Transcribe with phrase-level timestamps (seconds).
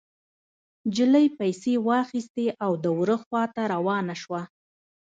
[0.87, 4.41] نجلۍ پيسې واخيستې او د وره خوا ته روانه شوه.